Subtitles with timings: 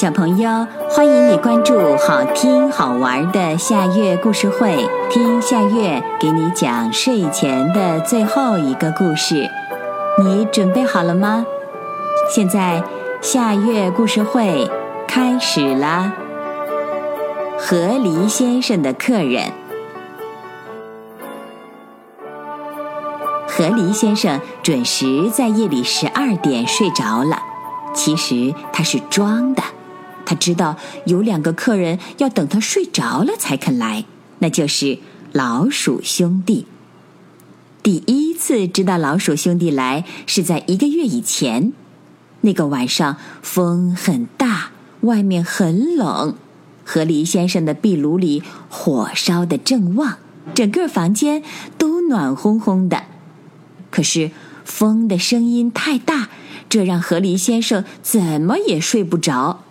[0.00, 9.46] 小朋友，欢迎你关注好听好玩的夏月故事会，听夏月给你讲睡前的最后一个故事。
[10.18, 11.44] 你准备好了吗？
[12.34, 12.82] 现在
[13.20, 14.70] 夏月故事会
[15.06, 16.14] 开始啦！
[17.58, 19.52] 河狸先生的客人，
[23.46, 27.38] 河狸先生准时在夜里十二点睡着了，
[27.92, 29.62] 其实他是装的。
[30.30, 30.76] 他知道
[31.06, 34.04] 有两个客人要等他睡着了才肯来，
[34.38, 35.00] 那就是
[35.32, 36.66] 老鼠兄弟。
[37.82, 41.72] 第一次知道老鼠兄弟来是在一个月以前，
[42.42, 44.70] 那个晚上风很大，
[45.00, 46.36] 外面很冷，
[46.84, 50.18] 河狸先生的壁炉里火烧得正旺，
[50.54, 51.42] 整个房间
[51.76, 53.02] 都暖烘烘的。
[53.90, 54.30] 可是
[54.64, 56.28] 风的声音太大，
[56.68, 59.64] 这让河狸先生怎么也睡不着。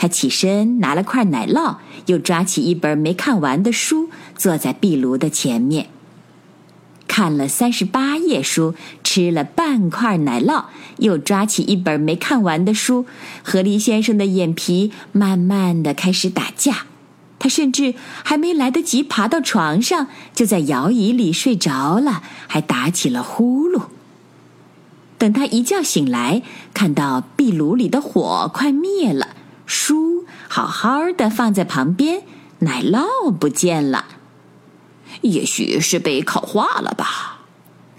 [0.00, 5.88] 他起身拿了块奶酪，又抓起一本没看完的书，坐在壁炉的前面，
[7.06, 10.64] 看了三十八页书，吃了半块奶酪，
[10.96, 13.04] 又抓起一本没看完的书。
[13.44, 16.86] 河狸先生的眼皮慢慢的开始打架，
[17.38, 17.92] 他甚至
[18.24, 23.82] 还没来得及爬到床上，就在摇椅里睡着了，还打起了呼噜。
[25.18, 26.40] 等他一觉醒来，
[26.72, 29.36] 看到壁炉里的火快灭了。
[29.72, 32.24] 书好好的放在旁边，
[32.58, 34.04] 奶酪不见了，
[35.20, 37.42] 也许是被烤化了吧？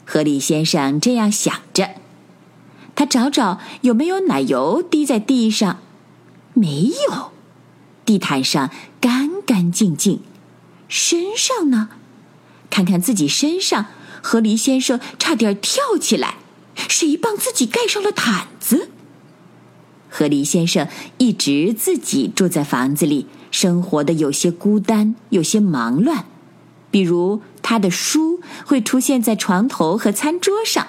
[0.05, 1.91] 河狸先生这样想着。
[2.93, 5.79] 他找找有没有奶油滴在地上，
[6.53, 7.31] 没有，
[8.03, 10.21] 地毯上干干净净。
[10.89, 11.87] 身上呢？
[12.69, 13.85] 看看自己身上，
[14.21, 16.35] 河狸先生差点跳起来。
[16.89, 18.89] 谁帮自己盖上了毯子？
[20.13, 26.25] 和黎先生一直自己住在房子里，生活的有些孤单，有些忙乱。
[26.91, 30.87] 比如，他的书会出现在床头和餐桌上，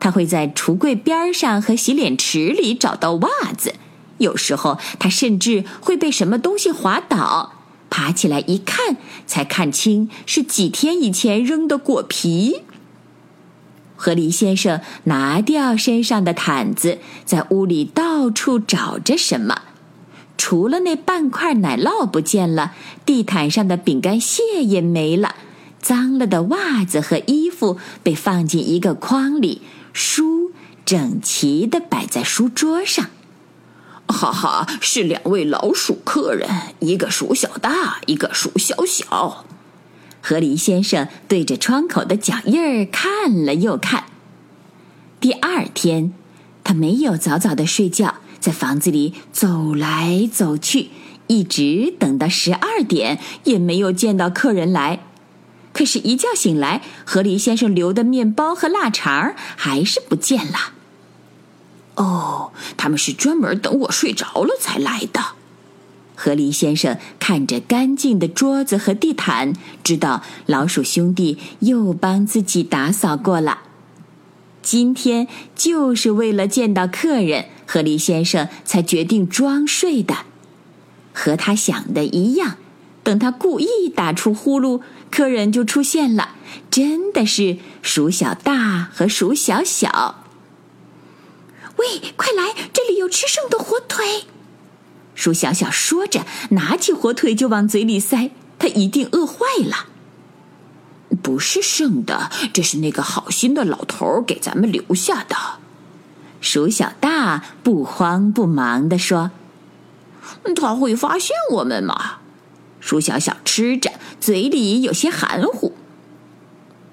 [0.00, 3.76] 他会在橱柜边上和洗脸池里找到袜子。
[4.18, 7.52] 有时候，他甚至会被什么东西滑倒，
[7.88, 8.96] 爬起来一看，
[9.28, 12.62] 才看清是几天以前扔的果皮。
[14.04, 19.62] 河狸先生拿掉身上的毯子，在屋里到处找着什么。
[20.36, 22.72] 除了那半块奶酪不见了，
[23.06, 25.36] 地毯上的饼干屑也没了，
[25.80, 29.62] 脏了的袜子和衣服被放进一个筐里，
[29.94, 30.52] 书
[30.84, 33.06] 整齐地摆在书桌上。
[34.06, 36.50] 哈哈，是两位老鼠客人，
[36.80, 39.46] 一个鼠小大，一个鼠小小。
[40.26, 44.04] 河狸先生对着窗口的脚印儿看了又看。
[45.20, 46.14] 第二天，
[46.64, 50.88] 他没有早早的睡觉，在房子里走来走去，
[51.26, 55.00] 一直等到十二点，也没有见到客人来。
[55.74, 60.72] 可是，一觉醒来，河狸先生留的面包和腊肠还是不见了。
[61.96, 65.20] 哦，他们是专门等我睡着了才来的。
[66.14, 69.52] 河狸先生看着干净的桌子和地毯，
[69.82, 73.60] 知道老鼠兄弟又帮自己打扫过了。
[74.62, 80.18] 今天就是为了见到客人，河狸先生才决定装睡的。
[81.12, 82.56] 和他想的一样，
[83.02, 86.36] 等他故意打出呼噜，客人就出现了，
[86.70, 90.24] 真的是鼠小大和鼠小小。
[91.76, 94.24] 喂，快来，这里有吃剩的火腿。
[95.14, 98.30] 鼠小小说着，拿起火腿就往嘴里塞。
[98.58, 99.88] 他一定饿坏了。
[101.22, 105.36] 不是剩的，这是那个好心的老头给咱们留下的。
[106.40, 109.30] 鼠小大不慌不忙地说
[110.54, 112.18] ：“他会发现我们吗？”
[112.80, 115.74] 鼠小小吃着，嘴里有些含糊。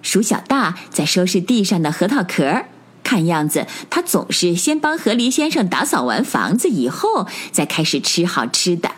[0.01, 2.63] 鼠小大在收拾地上的核桃壳。
[3.11, 8.93] 看样子，他总是先帮河狸先生打扫完房子以后，再开始吃好吃的。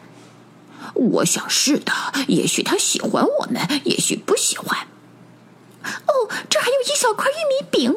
[0.94, 1.92] 我想是的，
[2.27, 4.81] 也许他喜欢我们，也许不喜欢。
[5.81, 7.95] 哦，这还有一小块玉米饼！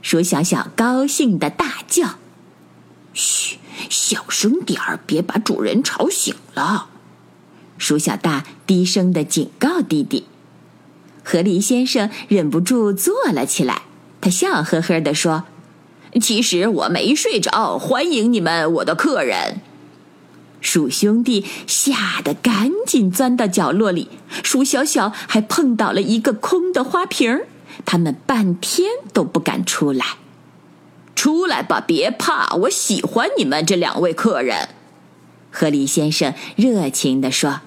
[0.00, 2.14] 鼠小小高兴的大叫
[3.12, 3.58] ：“嘘，
[3.90, 6.88] 小声点儿，别把主人吵醒了。”
[7.76, 10.26] 鼠小大低声的警告弟弟。
[11.22, 13.82] 河狸先生忍不住坐了起来。
[14.24, 15.44] 他笑呵呵地说
[16.18, 19.60] ：“其实我没睡着，欢迎你们，我的客人。”
[20.62, 24.08] 鼠兄弟吓得赶紧钻到角落里，
[24.42, 27.42] 鼠小小还碰倒了一个空的花瓶，
[27.84, 30.16] 他们半天都不敢出来。
[31.14, 34.70] 出来吧，别怕，我喜欢你们这两位客人。
[35.50, 37.60] 河狸先生热情地说：“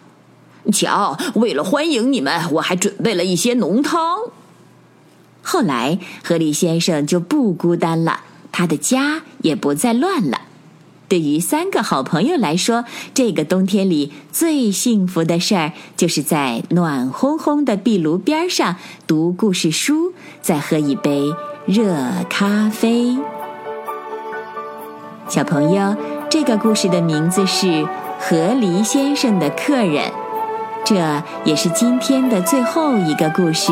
[0.74, 4.31] 瞧，为了欢迎你们，我还准备了一些浓汤。”
[5.49, 8.19] 后来，河狸先生就不孤单了，
[8.51, 10.41] 他的家也不再乱了。
[11.07, 12.83] 对于三个好朋友来说，
[13.13, 18.75] 这个冬天里最幸福的事儿，就是在暖烘烘的壁炉边上
[19.07, 20.11] 读故事书，
[20.41, 21.31] 再喝一杯
[21.65, 21.95] 热
[22.29, 23.17] 咖啡。
[25.29, 25.95] 小朋友，
[26.29, 27.67] 这个故事的名字是
[28.19, 30.11] 《河狸先生的客人》，
[30.83, 33.71] 这也是今天的最后一个故事。